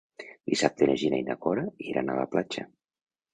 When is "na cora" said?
1.27-1.67